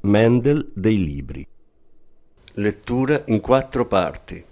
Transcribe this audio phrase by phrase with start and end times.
[0.00, 1.44] Mendel dei libri.
[2.54, 4.44] Lettura in quattro parti.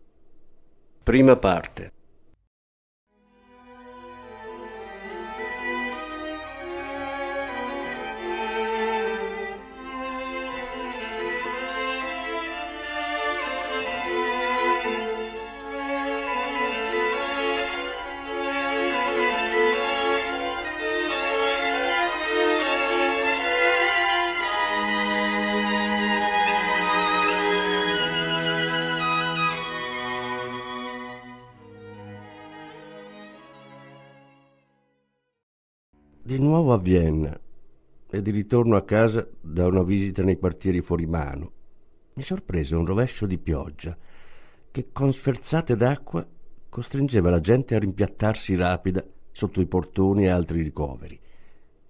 [1.03, 1.94] Prima parte.
[36.65, 37.39] Nuovo a Vienna
[38.09, 41.53] e di ritorno a casa da una visita nei quartieri fuori mano.
[42.15, 43.95] Mi sorprese un rovescio di pioggia
[44.71, 46.27] che con sferzate d'acqua
[46.71, 51.21] costringeva la gente a rimpiattarsi rapida sotto i portoni e altri ricoveri.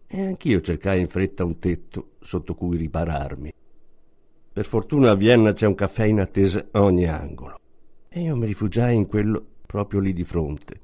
[0.08, 3.52] E anch'io cercai in fretta un tetto sotto cui ripararmi.
[4.52, 7.60] Per fortuna a Vienna c'è un caffè in attesa a ogni angolo.
[8.08, 10.80] E io mi rifugiai in quello proprio lì di fronte,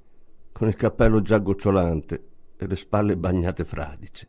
[0.52, 2.28] con il cappello già gocciolante
[2.60, 4.28] e le spalle bagnate fradice.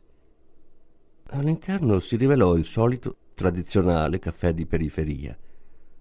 [1.32, 5.38] All'interno si rivelò il solito tradizionale caffè di periferia,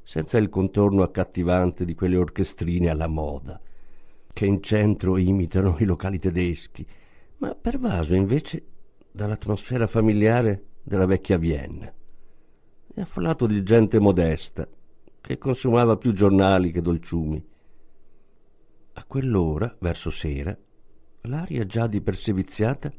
[0.02, 3.60] senza il contorno accattivante di quelle orchestrine alla moda,
[4.32, 6.86] che in centro imitano i locali tedeschi,
[7.40, 8.66] ma pervaso invece
[9.12, 11.94] dall'atmosfera familiare della vecchia Vienna,
[12.94, 14.66] e affollato di gente modesta,
[15.20, 17.46] che consumava più giornali che dolciumi.
[18.94, 20.58] A quell'ora, verso sera,
[21.26, 22.92] L'aria già di per sé viziata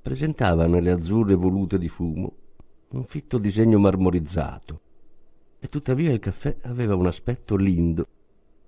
[0.00, 2.32] presentava nelle azzurre volute di fumo
[2.90, 4.80] un fitto disegno marmorizzato
[5.58, 8.06] e tuttavia il caffè aveva un aspetto lindo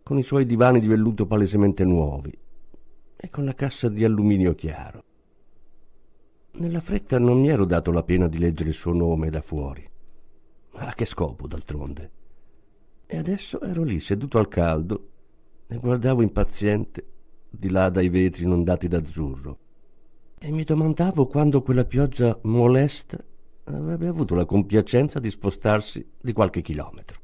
[0.02, 2.36] con i suoi divani di velluto palesemente nuovi
[3.16, 5.04] e con la cassa di alluminio chiaro.
[6.54, 9.88] Nella fretta non mi ero dato la pena di leggere il suo nome da fuori.
[10.72, 12.10] Ma a che scopo, d'altronde?
[13.06, 15.08] E adesso ero lì seduto al caldo
[15.68, 17.06] e guardavo impaziente
[17.54, 19.58] di là dai vetri inondati d'azzurro.
[20.38, 23.22] E mi domandavo quando quella pioggia molesta
[23.64, 27.20] avrebbe avuto la compiacenza di spostarsi di qualche chilometro.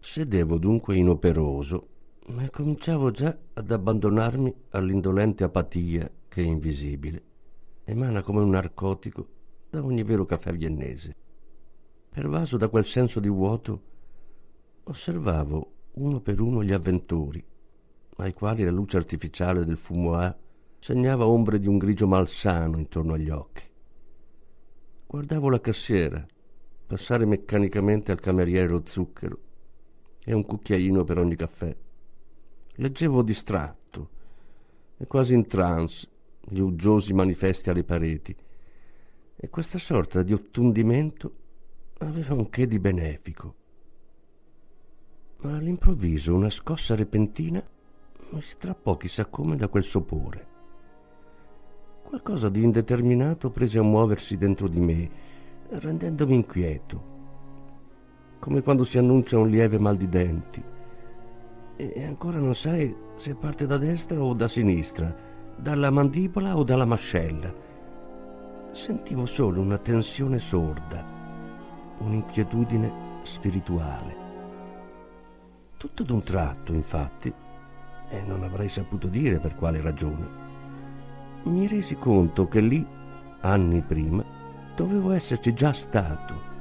[0.00, 1.88] Sedevo dunque inoperoso,
[2.26, 7.22] ma cominciavo già ad abbandonarmi all'indolente apatia che è invisibile,
[7.84, 9.26] emana come un narcotico
[9.70, 11.14] da ogni vero caffè viennese.
[12.10, 13.82] Pervaso da quel senso di vuoto,
[14.84, 17.42] osservavo uno per uno gli avventori
[18.16, 20.36] ai quali la luce artificiale del fumoir
[20.78, 23.62] segnava ombre di un grigio malsano intorno agli occhi.
[25.06, 26.24] Guardavo la cassiera
[26.86, 29.38] passare meccanicamente al cameriere lo zucchero
[30.24, 31.74] e un cucchiaino per ogni caffè.
[32.76, 34.10] Leggevo distratto
[34.96, 36.08] e quasi in trance
[36.40, 38.36] gli uggiosi manifesti alle pareti
[39.36, 41.36] e questa sorta di ottundimento
[41.98, 43.54] aveva un che di benefico.
[45.38, 47.62] Ma all'improvviso una scossa repentina
[48.34, 50.46] mi strappò chissà come da quel sopore.
[52.02, 55.10] Qualcosa di indeterminato prese a muoversi dentro di me,
[55.68, 57.12] rendendomi inquieto,
[58.38, 60.62] come quando si annuncia un lieve mal di denti
[61.76, 65.14] e ancora non sai se parte da destra o da sinistra,
[65.56, 67.52] dalla mandibola o dalla mascella.
[68.72, 71.04] Sentivo solo una tensione sorda,
[71.98, 74.22] un'inquietudine spirituale.
[75.76, 77.32] Tutto d'un tratto, infatti,
[78.14, 80.42] e non avrei saputo dire per quale ragione.
[81.44, 82.86] Mi resi conto che lì,
[83.40, 84.24] anni prima,
[84.76, 86.52] dovevo esserci già stato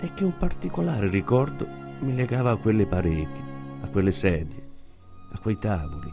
[0.00, 1.66] e che un particolare ricordo
[2.00, 3.42] mi legava a quelle pareti,
[3.82, 4.68] a quelle sedie,
[5.32, 6.12] a quei tavoli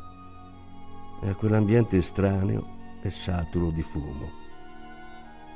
[1.22, 4.46] e a quell'ambiente estraneo e saturo di fumo.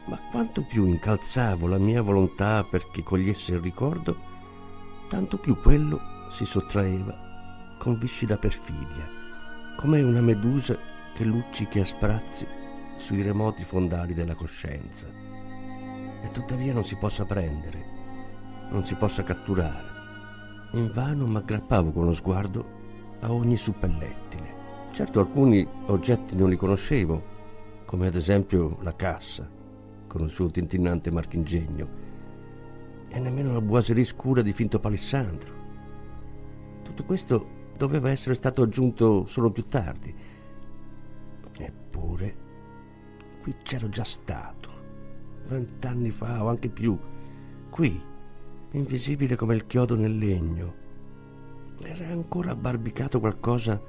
[0.05, 4.15] Ma quanto più incalzavo la mia volontà perché cogliesse il ricordo,
[5.09, 5.99] tanto più quello
[6.31, 7.30] si sottraeva
[7.81, 9.09] con viscida perfidia,
[9.75, 10.77] come una medusa
[11.15, 12.45] che luccichi a sprazzi
[12.97, 15.07] sui remoti fondali della coscienza.
[16.21, 17.83] E tuttavia non si possa prendere,
[18.69, 19.89] non si possa catturare.
[20.73, 22.65] Invano m'aggrappavo con lo sguardo
[23.21, 24.53] a ogni suppellettile.
[24.91, 27.23] Certo alcuni oggetti non li conoscevo,
[27.85, 29.49] come ad esempio la cassa,
[30.05, 31.87] con il suo tintinnante marchingegno,
[33.07, 35.53] e nemmeno la boiserie scura di finto palissandro.
[36.83, 40.13] Tutto questo doveva essere stato aggiunto solo più tardi.
[41.57, 42.35] Eppure,
[43.41, 44.69] qui c'ero già stato,
[45.47, 46.95] vent'anni fa o anche più,
[47.71, 47.99] qui,
[48.73, 50.75] invisibile come il chiodo nel legno.
[51.81, 53.81] Era ancora barbicato qualcosa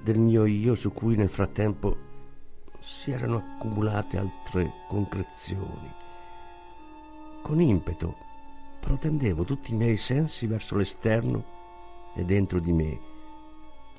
[0.00, 1.96] del mio io su cui nel frattempo
[2.78, 5.92] si erano accumulate altre concrezioni.
[7.42, 8.14] Con impeto
[8.78, 11.57] protendevo tutti i miei sensi verso l'esterno
[12.14, 13.00] e dentro di me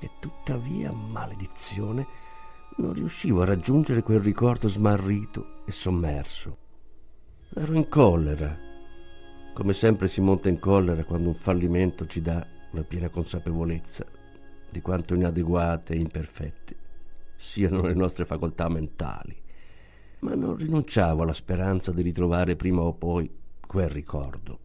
[0.00, 2.06] e tuttavia, maledizione,
[2.76, 6.56] non riuscivo a raggiungere quel ricordo smarrito e sommerso.
[7.54, 8.56] Ero in collera,
[9.52, 14.06] come sempre si monta in collera quando un fallimento ci dà la piena consapevolezza
[14.70, 16.76] di quanto inadeguate e imperfette
[17.36, 19.36] siano le nostre facoltà mentali,
[20.20, 23.30] ma non rinunciavo alla speranza di ritrovare prima o poi
[23.66, 24.58] quel ricordo.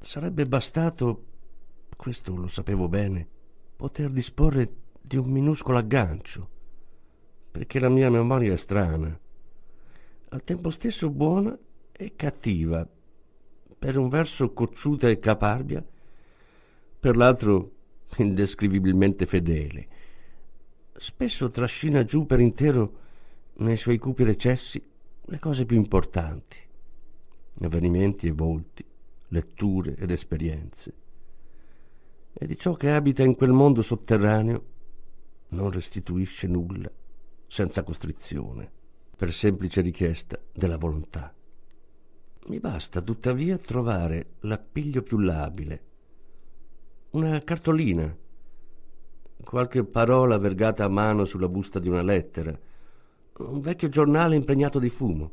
[0.00, 1.24] Sarebbe bastato,
[2.02, 3.24] questo lo sapevo bene,
[3.76, 4.68] poter disporre
[5.00, 6.48] di un minuscolo aggancio,
[7.48, 9.16] perché la mia memoria è strana,
[10.30, 11.56] al tempo stesso buona
[11.92, 12.84] e cattiva,
[13.78, 15.80] per un verso cocciuta e caparbia,
[16.98, 17.70] per l'altro
[18.16, 19.86] indescrivibilmente fedele.
[20.96, 22.98] Spesso trascina giù per intero
[23.58, 24.84] nei suoi cupi recessi
[25.26, 26.56] le cose più importanti,
[27.60, 28.84] avvenimenti e volti,
[29.28, 30.94] letture ed esperienze.
[32.32, 34.64] E di ciò che abita in quel mondo sotterraneo
[35.48, 36.90] non restituisce nulla
[37.46, 38.70] senza costrizione,
[39.16, 41.34] per semplice richiesta della volontà.
[42.46, 45.84] Mi basta tuttavia trovare l'appiglio più labile,
[47.10, 48.16] una cartolina
[49.44, 52.58] qualche parola vergata a mano sulla busta di una lettera,
[53.38, 55.32] un vecchio giornale impregnato di fumo.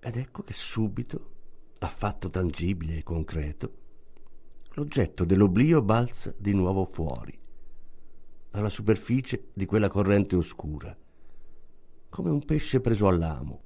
[0.00, 1.30] Ed ecco che subito,
[1.78, 3.72] affatto tangibile e concreto,
[4.78, 7.36] l'oggetto dell'oblio balza di nuovo fuori,
[8.52, 10.96] alla superficie di quella corrente oscura,
[12.08, 13.62] come un pesce preso all'amo.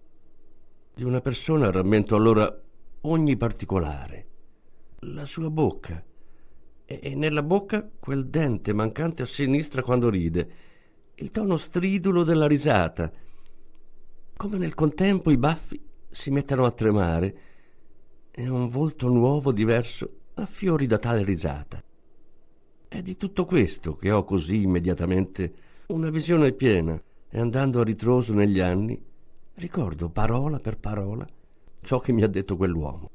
[0.95, 2.51] Di una persona rammento allora
[3.03, 4.27] ogni particolare,
[5.01, 6.03] la sua bocca,
[6.87, 10.51] e nella bocca quel dente mancante a sinistra quando ride,
[11.17, 13.13] il tono stridulo della risata,
[14.35, 15.79] come nel contempo i baffi
[16.11, 17.39] si mettano a tremare
[18.31, 21.83] e un volto nuovo, diverso, affiori da tale risata.
[22.89, 25.55] È di tutto questo che ho così immediatamente
[25.87, 29.01] una visione piena e andando a ritroso negli anni
[29.55, 31.27] ricordo parola per parola
[31.81, 33.11] ciò che mi ha detto quell'uomo.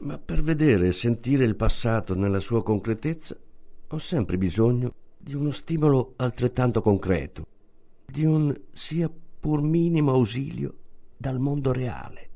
[0.00, 3.36] Ma per vedere e sentire il passato nella sua concretezza
[3.88, 7.46] ho sempre bisogno di uno stimolo altrettanto concreto,
[8.04, 10.74] di un sia pur minimo ausilio
[11.16, 12.28] dal mondo reale.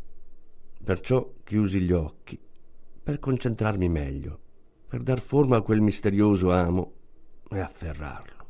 [0.85, 2.39] Perciò chiusi gli occhi
[3.07, 4.41] per concentrarmi meglio,
[4.89, 6.93] per dar forma a quel misterioso amo
[7.49, 8.47] e afferrarlo.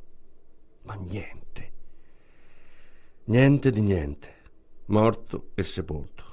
[0.84, 1.72] Ma niente,
[3.24, 4.34] niente di niente,
[4.86, 6.24] morto e sepolto.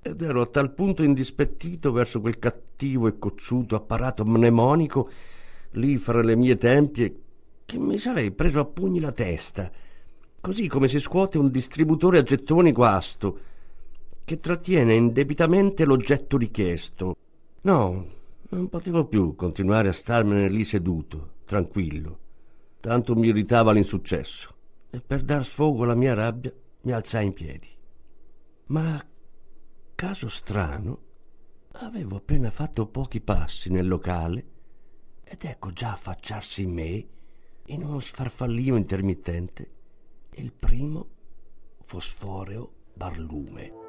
[0.00, 5.10] Ed ero a tal punto indispettito verso quel cattivo e cocciuto apparato mnemonico
[5.72, 7.22] lì fra le mie tempie
[7.64, 9.72] che mi sarei preso a pugni la testa,
[10.40, 13.54] così come si scuote un distributore a gettoni guasto,
[14.26, 17.16] che trattiene indebitamente l'oggetto richiesto.
[17.60, 18.06] No,
[18.48, 22.18] non potevo più continuare a starmene lì seduto, tranquillo.
[22.80, 24.52] Tanto mi irritava l'insuccesso.
[24.90, 26.52] E per dar sfogo alla mia rabbia
[26.82, 27.68] mi alzai in piedi.
[28.66, 29.00] Ma
[29.94, 30.98] caso strano,
[31.74, 34.44] avevo appena fatto pochi passi nel locale
[35.22, 37.06] ed ecco già affacciarsi in me,
[37.66, 39.70] in uno sfarfallio intermittente,
[40.32, 41.10] il primo
[41.84, 43.85] fosforeo barlume.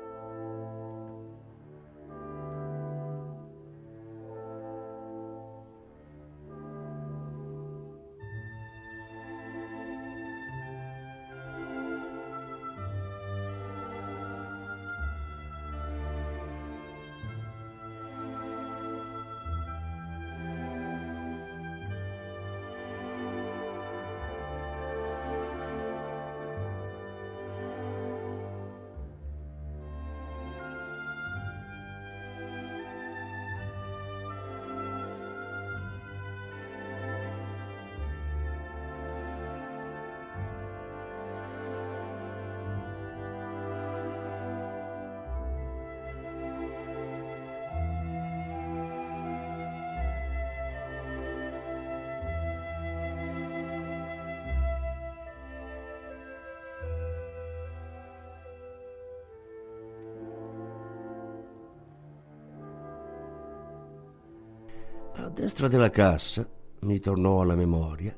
[65.38, 68.12] Destra della cassa, mi tornò alla memoria,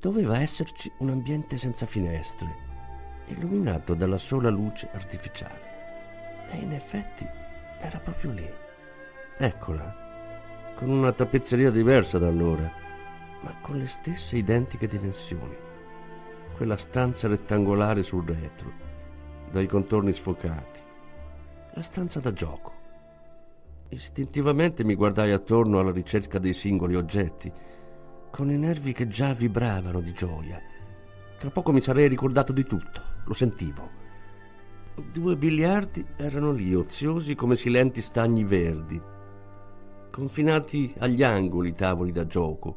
[0.00, 2.48] doveva esserci un ambiente senza finestre,
[3.26, 6.46] illuminato dalla sola luce artificiale.
[6.48, 7.28] E in effetti
[7.78, 8.50] era proprio lì.
[9.36, 12.72] Eccola, con una tappezzeria diversa da allora,
[13.42, 15.54] ma con le stesse identiche dimensioni.
[16.56, 18.72] Quella stanza rettangolare sul retro,
[19.50, 20.80] dai contorni sfocati.
[21.74, 22.80] La stanza da gioco.
[23.92, 27.52] Istintivamente mi guardai attorno alla ricerca dei singoli oggetti,
[28.30, 30.58] con i nervi che già vibravano di gioia.
[31.36, 34.00] Tra poco mi sarei ricordato di tutto, lo sentivo.
[35.12, 38.98] Due biliardi erano lì, oziosi come silenti stagni verdi,
[40.10, 42.76] confinati agli angoli tavoli da gioco,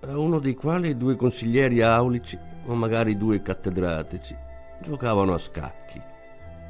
[0.00, 4.36] a uno dei quali due consiglieri aulici o magari due cattedratici
[4.82, 5.98] giocavano a scacchi.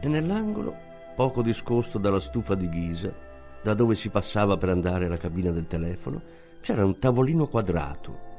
[0.00, 0.76] E nell'angolo,
[1.16, 3.30] poco discosto dalla stufa di ghisa,
[3.62, 6.20] da dove si passava per andare alla cabina del telefono,
[6.60, 8.30] c'era un tavolino quadrato.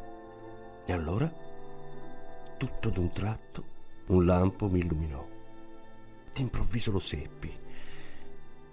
[0.85, 1.31] E allora,
[2.57, 3.63] tutto d'un tratto,
[4.07, 5.25] un lampo mi illuminò.
[6.33, 7.61] D'improvviso lo seppi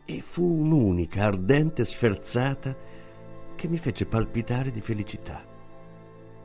[0.04, 2.76] e fu un'unica, ardente sferzata
[3.54, 5.44] che mi fece palpitare di felicità.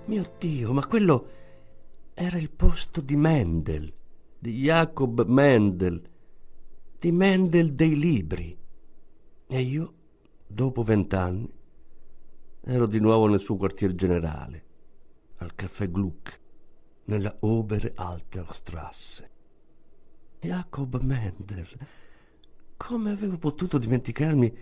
[0.05, 1.29] Mio Dio, ma quello
[2.13, 3.91] era il posto di Mendel,
[4.37, 6.01] di Jacob Mendel,
[6.99, 8.55] di Mendel dei libri.
[9.47, 9.93] E io,
[10.47, 11.51] dopo vent'anni,
[12.61, 14.65] ero di nuovo nel suo quartier generale,
[15.37, 16.39] al caffè Gluck,
[17.05, 19.29] nella Obere Alterstrasse.
[20.39, 21.67] Jacob Mendel
[22.77, 24.53] come avevo potuto dimenticarmi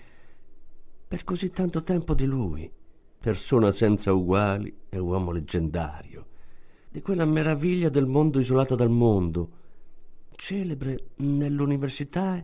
[1.08, 2.72] per così tanto tempo di lui,
[3.20, 6.28] persona senza uguali e uomo leggendario,
[6.90, 9.52] di quella meraviglia del mondo isolata dal mondo,
[10.32, 12.44] celebre nell'università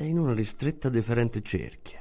[0.00, 2.00] e in una ristretta deferente cerchia.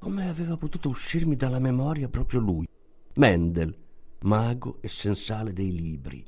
[0.00, 2.66] Come aveva potuto uscirmi dalla memoria proprio lui,
[3.14, 3.72] Mendel,
[4.22, 6.24] mago e sensale dei libri,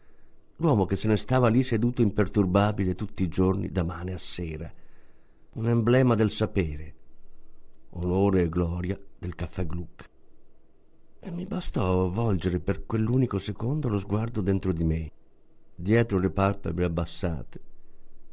[0.56, 4.72] l'uomo che se ne stava lì seduto imperturbabile tutti i giorni da mane a sera,
[5.54, 6.94] un emblema del sapere,
[7.90, 10.08] onore e gloria del caffè Gluck.
[11.18, 15.10] E mi bastò volgere per quell'unico secondo lo sguardo dentro di me,
[15.74, 17.60] dietro le palpebre abbassate,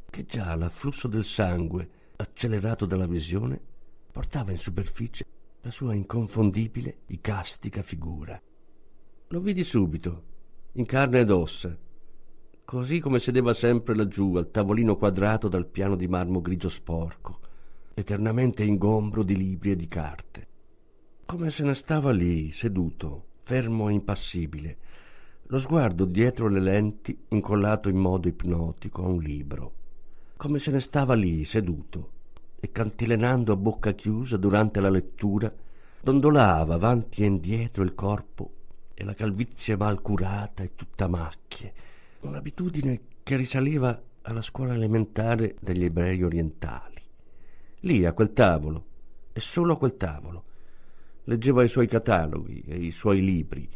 [0.08, 3.60] che già l'afflusso del sangue, accelerato dalla visione,
[4.10, 5.24] portava in superficie
[5.60, 8.40] la sua inconfondibile, icastica figura.
[9.28, 10.22] Lo vidi subito,
[10.72, 11.76] in carne ed ossa,
[12.64, 17.38] così come sedeva sempre laggiù al tavolino quadrato dal piano di marmo grigio sporco,
[17.94, 20.46] eternamente ingombro di libri e di carte.
[21.24, 24.76] Come se ne stava lì, seduto, fermo e impassibile,
[25.44, 29.72] lo sguardo dietro le lenti incollato in modo ipnotico a un libro.
[30.38, 32.10] Come se ne stava lì, seduto,
[32.60, 35.52] e cantilenando a bocca chiusa durante la lettura,
[36.00, 38.52] dondolava avanti e indietro il corpo
[38.94, 41.72] e la calvizie mal curata e tutta macchie,
[42.20, 47.02] un'abitudine che risaliva alla scuola elementare degli ebrei orientali.
[47.80, 48.84] Lì, a quel tavolo,
[49.32, 50.44] e solo a quel tavolo,
[51.24, 53.68] leggeva i suoi cataloghi e i suoi libri,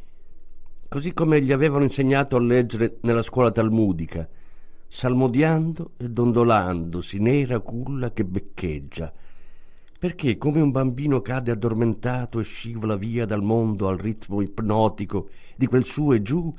[0.88, 4.28] così come gli avevano insegnato a leggere nella scuola talmudica,
[4.94, 9.10] salmodiando e dondolandosi nera culla che beccheggia,
[9.98, 15.66] perché come un bambino cade addormentato e scivola via dal mondo al ritmo ipnotico di
[15.66, 16.54] quel su e giù,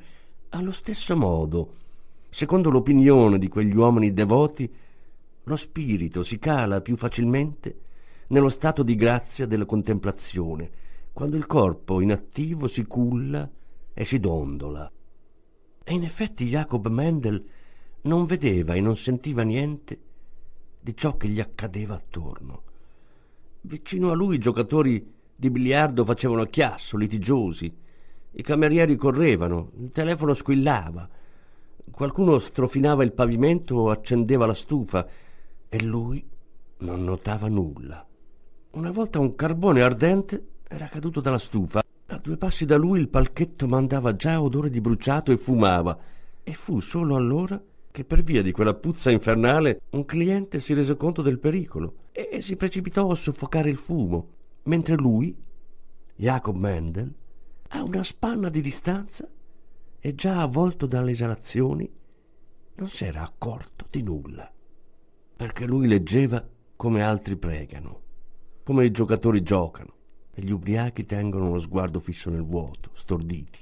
[0.49, 1.75] allo stesso modo,
[2.31, 4.67] secondo l'opinione di quegli uomini devoti,
[5.43, 7.81] lo spirito si cala più facilmente
[8.29, 10.71] nello stato di grazia della contemplazione,
[11.13, 13.47] quando il corpo inattivo si culla
[13.93, 14.91] e si dondola.
[15.83, 17.45] E in effetti Jacob Mendel
[18.03, 19.99] non vedeva e non sentiva niente
[20.79, 22.63] di ciò che gli accadeva attorno.
[23.61, 27.73] Vicino a lui i giocatori di biliardo facevano chiasso, litigiosi,
[28.31, 31.07] i camerieri correvano, il telefono squillava,
[31.91, 35.07] qualcuno strofinava il pavimento o accendeva la stufa
[35.69, 36.25] e lui
[36.79, 38.05] non notava nulla.
[38.71, 41.81] Una volta un carbone ardente era caduto dalla stufa.
[42.07, 45.97] A due passi da lui il palchetto mandava già odore di bruciato e fumava.
[46.43, 47.61] E fu solo allora
[47.93, 52.41] che per via di quella puzza infernale un cliente si rese conto del pericolo e
[52.41, 54.29] si precipitò a soffocare il fumo,
[54.63, 55.37] mentre lui,
[56.15, 57.13] Jacob Mendel,
[57.67, 59.29] a una spanna di distanza
[59.99, 61.87] e già avvolto dalle esalazioni,
[62.77, 64.51] non s'era accorto di nulla,
[65.35, 66.43] perché lui leggeva
[66.75, 68.01] come altri pregano,
[68.63, 69.93] come i giocatori giocano
[70.33, 73.59] e gli ubriachi tengono lo sguardo fisso nel vuoto, storditi.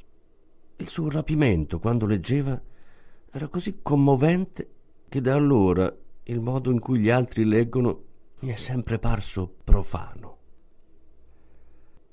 [0.77, 2.59] Il suo rapimento quando leggeva
[3.31, 4.69] era così commovente
[5.07, 8.03] che da allora il modo in cui gli altri leggono
[8.41, 10.39] mi è sempre parso profano.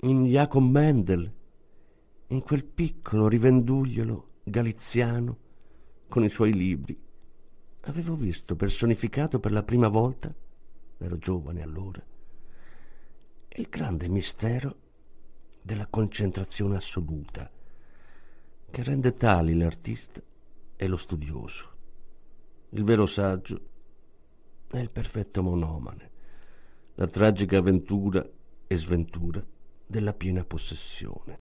[0.03, 1.33] in Jacob Mendel,
[2.27, 5.37] in quel piccolo rivendugliolo galiziano
[6.07, 6.97] con i suoi libri.
[7.81, 10.33] Avevo visto personificato per la prima volta,
[10.99, 12.01] ero giovane allora,
[13.49, 14.77] il grande mistero
[15.61, 17.51] della concentrazione assoluta
[18.71, 20.21] che rende tali l'artista
[20.81, 21.67] e lo studioso.
[22.69, 23.59] Il vero saggio
[24.69, 26.11] è il perfetto monomane,
[26.95, 28.25] la tragica avventura
[28.65, 29.45] e sventura
[29.85, 31.39] della piena possessione.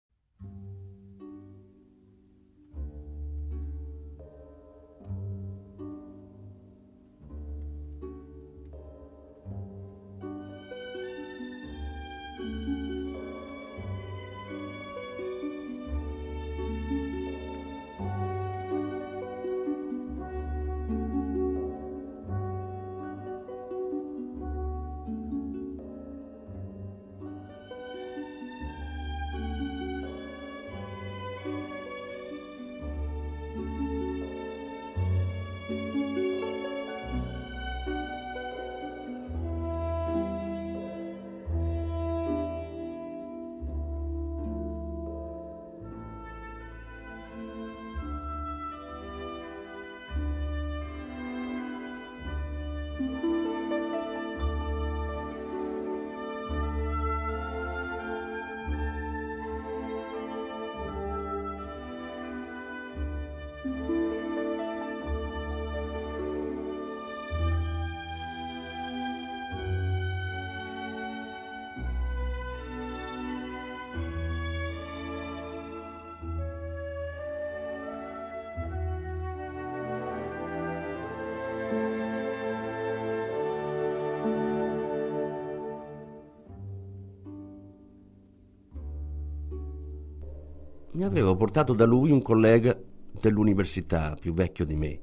[91.02, 92.78] Mi aveva portato da lui un collega
[93.20, 95.00] dell'università più vecchio di me.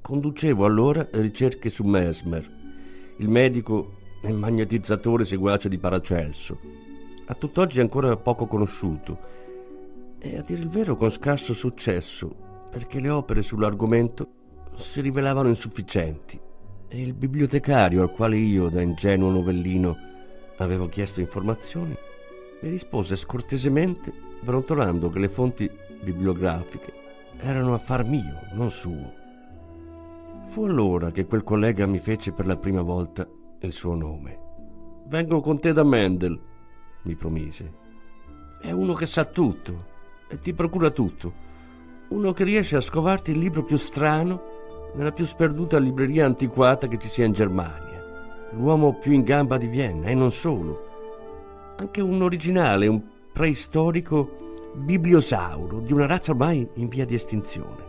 [0.00, 2.44] Conducevo allora ricerche su Mesmer,
[3.18, 6.58] il medico e magnetizzatore seguace di Paracelso,
[7.26, 9.18] a tutt'oggi ancora poco conosciuto.
[10.18, 12.34] E a dire il vero con scarso successo,
[12.68, 14.26] perché le opere sull'argomento
[14.74, 16.40] si rivelavano insufficienti.
[16.88, 19.96] E il bibliotecario al quale io, da ingenuo novellino,
[20.56, 21.96] avevo chiesto informazioni,
[22.62, 25.70] mi rispose scortesemente brontolando che le fonti
[26.02, 26.92] bibliografiche
[27.40, 29.12] erano affar mio, non suo.
[30.46, 33.26] Fu allora che quel collega mi fece per la prima volta
[33.60, 34.46] il suo nome.
[35.06, 36.40] Vengo con te da Mendel,
[37.02, 37.72] mi promise.
[38.60, 39.86] È uno che sa tutto
[40.28, 41.46] e ti procura tutto.
[42.08, 44.56] Uno che riesce a scovarti il libro più strano
[44.94, 48.48] nella più sperduta libreria antiquata che ci sia in Germania.
[48.52, 50.86] L'uomo più in gamba di Vienna e non solo.
[51.76, 53.02] Anche un originale, un
[53.38, 57.86] preistorico bibliosauro di una razza ormai in via di estinzione.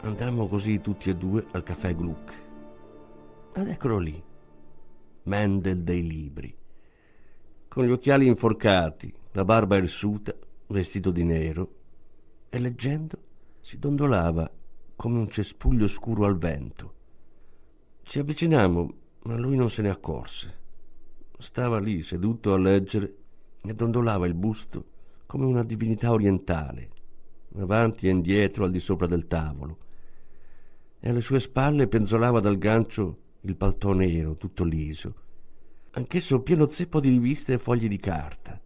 [0.00, 2.34] Andammo così tutti e due al caffè Gluck.
[3.54, 4.20] Ed eccolo lì,
[5.22, 6.66] Mendel dei libri
[7.78, 10.34] con gli occhiali inforcati, la barba irsuta,
[10.66, 11.74] vestito di nero,
[12.48, 13.16] e leggendo
[13.60, 14.50] si dondolava
[14.96, 16.94] come un cespuglio scuro al vento.
[18.02, 20.58] Ci avvicinammo, ma lui non se ne accorse.
[21.38, 23.14] Stava lì seduto a leggere
[23.62, 24.84] e dondolava il busto
[25.26, 26.90] come una divinità orientale,
[27.58, 29.78] avanti e indietro al di sopra del tavolo.
[30.98, 35.26] E alle sue spalle penzolava dal gancio il paltò nero, tutto liso,
[35.98, 38.58] anch'esso pieno zeppo di riviste e fogli di carta.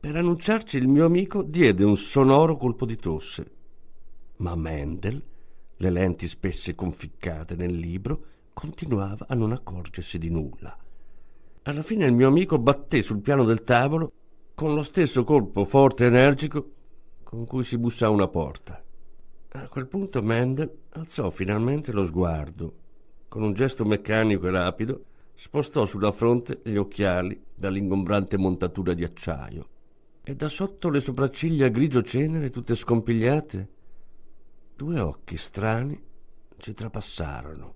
[0.00, 3.50] Per annunciarci il mio amico diede un sonoro colpo di tosse.
[4.36, 5.22] Ma Mendel,
[5.76, 8.24] le lenti spesse conficcate nel libro,
[8.54, 10.74] continuava a non accorgersi di nulla.
[11.62, 14.12] Alla fine il mio amico batté sul piano del tavolo
[14.54, 16.70] con lo stesso colpo forte e energico
[17.22, 18.82] con cui si bussa a una porta.
[19.52, 22.74] A quel punto Mendel alzò finalmente lo sguardo,
[23.28, 25.04] con un gesto meccanico e rapido,
[25.40, 29.68] spostò sulla fronte gli occhiali dall'ingombrante montatura di acciaio
[30.22, 33.68] e da sotto le sopracciglia grigio cenere tutte scompigliate
[34.76, 35.98] due occhi strani
[36.58, 37.74] ci trapassarono.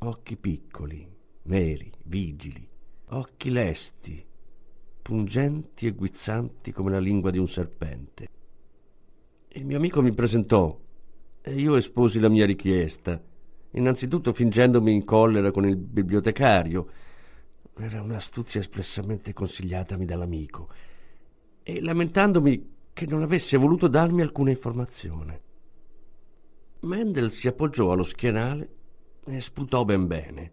[0.00, 1.10] Occhi piccoli
[1.44, 2.68] neri vigili
[3.06, 4.22] occhi lesti
[5.00, 8.28] pungenti e guizzanti come la lingua di un serpente.
[9.48, 10.78] Il mio amico mi presentò
[11.40, 13.18] e io esposi la mia richiesta
[13.74, 16.88] innanzitutto fingendomi in collera con il bibliotecario,
[17.76, 20.68] era un'astuzia espressamente consigliatami dall'amico,
[21.62, 25.42] e lamentandomi che non avesse voluto darmi alcuna informazione.
[26.80, 28.68] Mendel si appoggiò allo schienale
[29.24, 30.52] e sputò ben bene.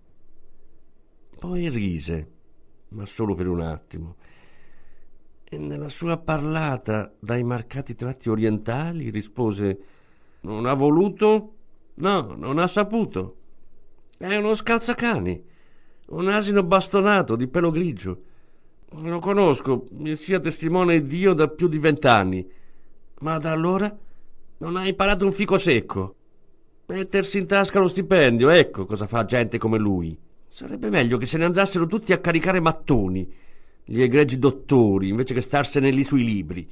[1.37, 2.31] Poi rise,
[2.89, 4.15] ma solo per un attimo,
[5.43, 9.79] e nella sua parlata dai marcati tratti orientali rispose
[10.41, 11.55] Non ha voluto?
[12.01, 13.35] No, non ha saputo.
[14.17, 15.43] È uno scalzacani,
[16.07, 18.23] un asino bastonato di pelo grigio.
[19.01, 22.49] Lo conosco, mi sia testimone Dio da più di vent'anni,
[23.19, 23.95] ma da allora
[24.57, 26.15] non ha imparato un fico secco.
[26.87, 30.17] Mettersi in tasca lo stipendio, ecco cosa fa gente come lui.
[30.47, 33.31] Sarebbe meglio che se ne andassero tutti a caricare mattoni,
[33.83, 36.67] gli egregi dottori, invece che starsene lì sui libri.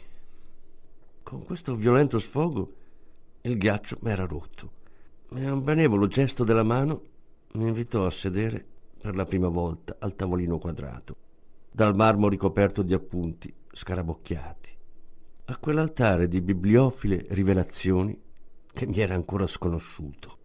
[1.21, 2.73] Con questo violento sfogo
[3.41, 4.77] il ghiaccio m'era rotto
[5.35, 7.01] e un benevolo gesto della mano
[7.53, 8.65] mi invitò a sedere
[8.99, 11.15] per la prima volta al tavolino quadrato,
[11.71, 14.77] dal marmo ricoperto di appunti scarabocchiati,
[15.45, 18.19] a quell'altare di bibliofile rivelazioni
[18.71, 20.37] che mi era ancora sconosciuto.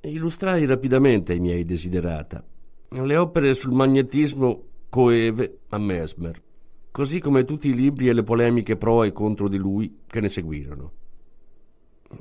[0.00, 2.44] Illustrai rapidamente ai miei desiderata
[2.90, 6.42] le opere sul magnetismo coeve a Mesmer,
[6.90, 10.30] così come tutti i libri e le polemiche pro e contro di lui che ne
[10.30, 10.92] seguirono.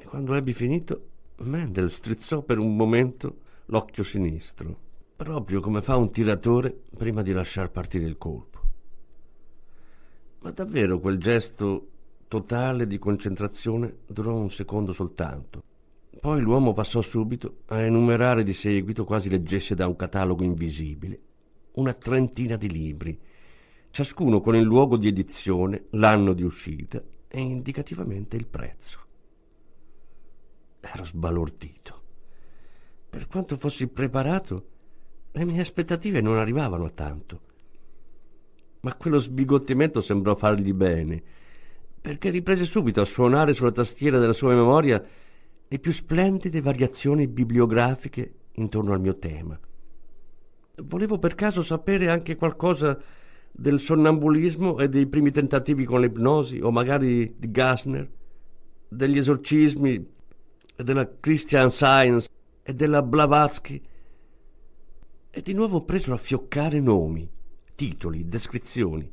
[0.04, 4.76] Quando ebbi finito, Mendel strizzò per un momento l'occhio sinistro,
[5.15, 8.60] proprio come fa un tiratore prima di lasciar partire il colpo.
[10.39, 11.89] Ma davvero quel gesto
[12.28, 15.63] totale di concentrazione durò un secondo soltanto.
[16.19, 21.19] Poi l'uomo passò subito a enumerare di seguito, quasi leggesse da un catalogo invisibile,
[21.73, 23.17] una trentina di libri,
[23.91, 29.06] ciascuno con il luogo di edizione, l'anno di uscita e indicativamente il prezzo.
[30.93, 32.02] Ero sbalordito.
[33.10, 34.67] Per quanto fossi preparato,
[35.32, 37.41] le mie aspettative non arrivavano a tanto.
[38.82, 41.23] Ma quello sbigottimento sembrò fargli bene
[42.08, 45.04] perché riprese subito a suonare sulla tastiera della sua memoria
[45.67, 49.60] le più splendide variazioni bibliografiche intorno al mio tema.
[50.84, 52.97] Volevo per caso sapere anche qualcosa
[53.52, 58.10] del sonnambulismo e dei primi tentativi con l'ipnosi, o magari di Gassner,
[58.88, 60.15] degli esorcismi
[60.78, 62.30] e della Christian Science
[62.63, 63.82] e della Blavatsky.
[65.30, 67.30] E di nuovo preso a fioccare nomi,
[67.76, 69.12] titoli, descrizioni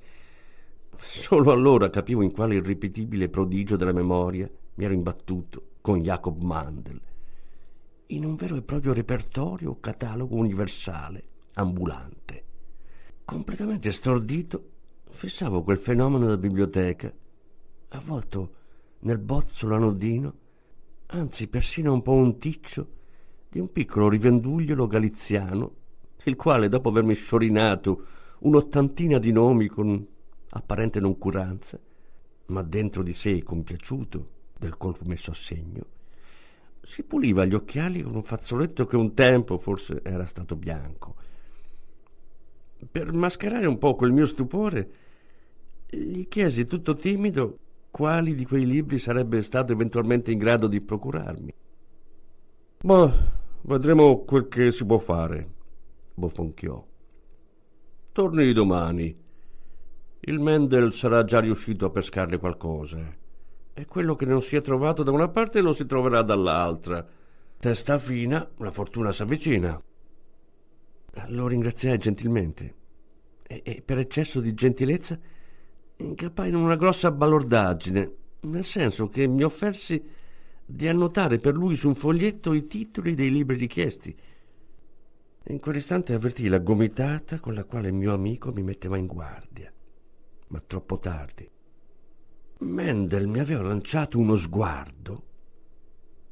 [0.97, 7.01] Solo allora capivo in quale irripetibile prodigio della memoria mi ero imbattuto con Jacob Mandel,
[8.07, 11.25] in un vero e proprio repertorio o catalogo universale,
[11.55, 12.43] ambulante.
[13.25, 14.71] Completamente stordito,
[15.11, 17.13] fissavo quel fenomeno della biblioteca,
[17.89, 18.55] avvolto
[19.01, 20.35] nel bozzolo anodino,
[21.15, 22.89] anzi persino un po' un ticcio,
[23.49, 25.75] di un piccolo rivendugliolo galiziano,
[26.25, 28.07] il quale, dopo avermi sciorinato
[28.41, 30.05] un'ottantina di nomi con
[30.51, 31.79] apparente noncuranza,
[32.47, 35.87] ma dentro di sé compiaciuto del colpo messo a segno,
[36.83, 41.15] si puliva gli occhiali con un fazzoletto che un tempo forse era stato bianco.
[42.91, 44.91] Per mascherare un po' quel mio stupore,
[45.89, 47.59] gli chiesi tutto timido
[47.95, 51.55] quali di quei libri sarebbe stato eventualmente in grado di procurarmi.
[52.83, 53.31] Ma
[53.61, 55.49] vedremo quel che si può fare,
[56.13, 56.85] bofonchiò.
[58.11, 59.17] Torni domani
[60.19, 62.99] il Mendel sarà già riuscito a pescarle qualcosa.
[63.73, 67.07] E quello che non si è trovato da una parte lo si troverà dall'altra.
[67.57, 69.81] Testa fina, la fortuna s'avvicina.
[71.29, 72.75] Lo ringraziai gentilmente
[73.47, 75.17] e, e per eccesso di gentilezza
[75.97, 80.03] incappai in una grossa balordaggine, nel senso che mi offersi
[80.67, 84.17] di annotare per lui su un foglietto i titoli dei libri richiesti.
[85.47, 89.73] In quell'istante avvertii la gomitata con la quale il mio amico mi metteva in guardia
[90.55, 91.51] ma troppo tardi.
[92.59, 95.27] Mendel mi aveva lanciato uno sguardo.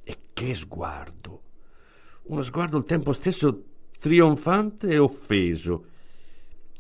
[0.05, 1.43] E che sguardo!
[2.25, 3.65] Uno sguardo al tempo stesso
[3.99, 5.87] trionfante e offeso,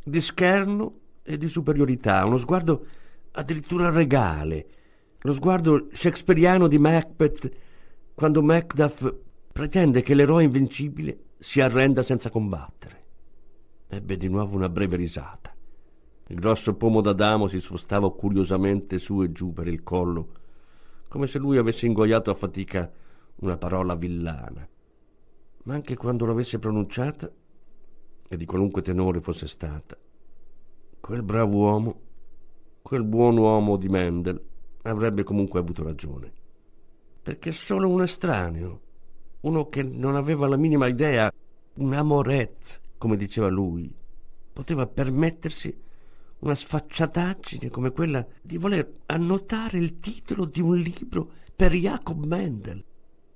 [0.04, 1.00] di scherno
[1.34, 2.86] e di superiorità, uno sguardo
[3.32, 4.66] addirittura regale,
[5.20, 7.50] lo sguardo shakespeariano di Macbeth
[8.14, 9.14] quando Macduff
[9.52, 13.00] pretende che l'eroe invincibile si arrenda senza combattere.
[13.88, 15.54] Ebbe di nuovo una breve risata.
[16.28, 20.28] Il grosso pomo d'Adamo si spostava curiosamente su e giù per il collo,
[21.08, 22.90] come se lui avesse ingoiato a fatica
[23.36, 24.66] una parola villana.
[25.64, 27.30] Ma anche quando l'avesse pronunciata,
[28.28, 29.96] e di qualunque tenore fosse stata,
[31.02, 32.00] quel bravo uomo,
[32.80, 34.40] quel buon uomo di Mendel,
[34.82, 36.32] avrebbe comunque avuto ragione.
[37.20, 38.80] Perché solo un estraneo,
[39.40, 41.30] uno che non aveva la minima idea,
[41.74, 43.92] un amoret, come diceva lui,
[44.52, 45.76] poteva permettersi
[46.38, 52.84] una sfacciataggine come quella di voler annotare il titolo di un libro per Jacob Mendel.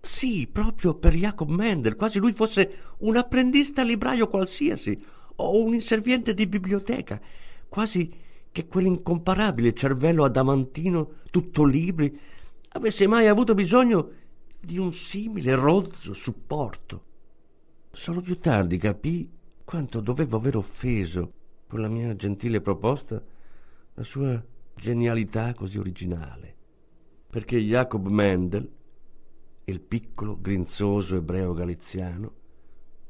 [0.01, 4.97] Sì, proprio per Jacob Mendel, quasi lui fosse un apprendista libraio qualsiasi
[5.35, 7.21] o un inserviente di biblioteca,
[7.77, 8.11] quasi
[8.51, 12.19] che quell'incomparabile cervello adamantino tutto libri
[12.69, 14.13] avesse mai avuto bisogno
[14.59, 17.05] di un simile rozzo supporto.
[17.93, 19.31] Solo più tardi capì
[19.63, 21.33] quanto dovevo aver offeso
[21.69, 23.23] con la mia gentile proposta
[23.93, 24.43] la sua
[24.75, 26.57] genialità così originale.
[27.29, 28.73] Perché Jacob Mendel,
[29.65, 32.33] il piccolo, grinzoso ebreo galiziano,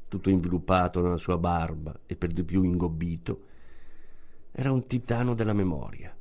[0.09, 3.55] tutto inviluppato nella sua barba e per di più ingobbito,
[4.59, 6.17] era un titano della memoria.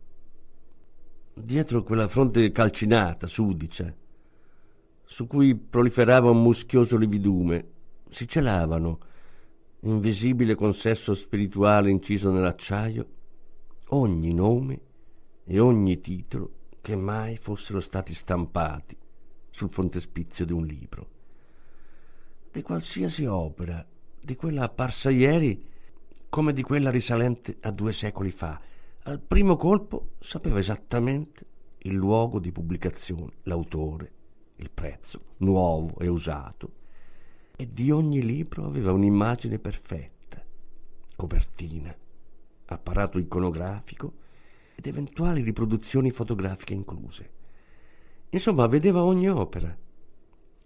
[1.32, 3.90] Dietro quella fronte calcinata, sudicia,
[5.04, 7.66] su cui proliferava un muschioso lividume,
[8.10, 8.98] si celavano,
[9.80, 13.06] invisibile consesso spirituale inciso nell'acciaio,
[13.88, 14.80] ogni nome
[15.44, 16.50] e ogni titolo
[16.82, 18.94] che mai fossero stati stampati
[19.48, 21.08] sul frontespizio di un libro.
[22.52, 23.82] Di qualsiasi opera,
[24.20, 25.74] di quella apparsa ieri
[26.28, 28.60] come di quella risalente a due secoli fa,
[29.04, 31.46] al primo colpo sapeva esattamente
[31.78, 34.12] il luogo di pubblicazione, l'autore,
[34.56, 36.72] il prezzo, nuovo e usato,
[37.56, 40.42] e di ogni libro aveva un'immagine perfetta,
[41.14, 41.94] copertina,
[42.66, 44.12] apparato iconografico
[44.74, 47.30] ed eventuali riproduzioni fotografiche incluse.
[48.30, 49.74] Insomma, vedeva ogni opera.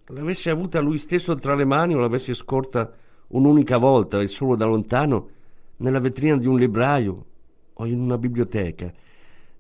[0.07, 2.93] L'avesse avuta lui stesso tra le mani o l'avesse scorta
[3.29, 5.39] un'unica volta e solo da lontano
[5.81, 7.27] nella vetrina di un libraio
[7.75, 8.91] o in una biblioteca,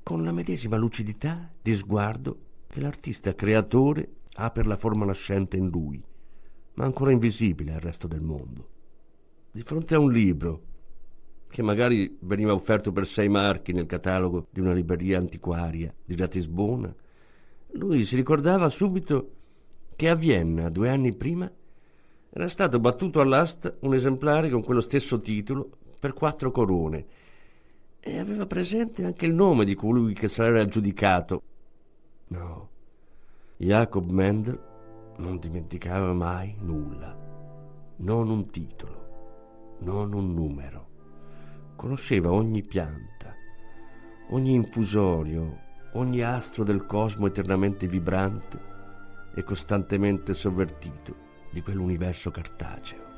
[0.03, 5.69] con la medesima lucidità di sguardo che l'artista creatore ha per la forma nascente in
[5.69, 6.03] lui
[6.81, 8.69] ma ancora invisibile al resto del mondo.
[9.51, 10.63] Di fronte a un libro,
[11.47, 16.95] che magari veniva offerto per sei marchi nel catalogo di una libreria antiquaria di Ratisbona,
[17.73, 19.33] lui si ricordava subito
[19.95, 21.51] che a Vienna, due anni prima,
[22.31, 27.07] era stato battuto all'asta un esemplare con quello stesso titolo per quattro corone
[28.01, 31.43] e aveva presente anche il nome di colui che se l'era aggiudicato.
[32.29, 32.69] No,
[33.59, 34.59] Jacob Mendel
[35.19, 37.15] non dimenticava mai nulla,
[37.97, 40.89] non un titolo, non un numero.
[41.77, 43.35] Conosceva ogni pianta,
[44.31, 48.69] ogni infusorio, ogni astro del cosmo eternamente vibrante
[49.35, 53.09] e costantemente sovvertito di quell'universo cartaceo.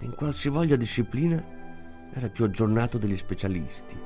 [0.00, 1.67] In qualsivoglia disciplina
[2.12, 3.96] era più aggiornato degli specialisti.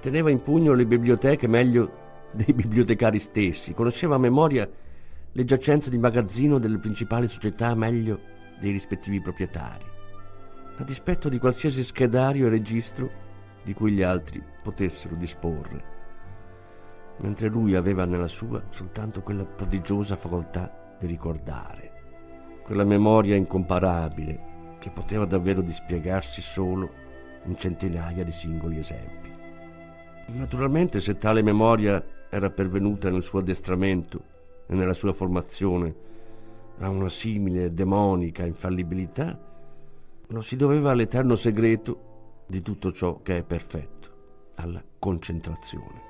[0.00, 4.68] Teneva in pugno le biblioteche meglio dei bibliotecari stessi, conosceva a memoria
[5.32, 8.20] le giacenze di magazzino delle principali società meglio
[8.58, 9.84] dei rispettivi proprietari,
[10.76, 13.10] a dispetto di qualsiasi schedario e registro
[13.62, 15.84] di cui gli altri potessero disporre,
[17.18, 21.92] mentre lui aveva nella sua soltanto quella prodigiosa facoltà di ricordare,
[22.64, 27.08] quella memoria incomparabile che poteva davvero dispiegarsi solo
[27.44, 29.30] in centinaia di singoli esempi.
[30.26, 34.22] Naturalmente se tale memoria era pervenuta nel suo addestramento
[34.66, 36.08] e nella sua formazione
[36.78, 39.38] a una simile demonica infallibilità,
[40.28, 44.08] lo si doveva all'eterno segreto di tutto ciò che è perfetto,
[44.54, 46.09] alla concentrazione.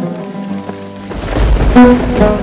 [1.73, 2.40] Thank you.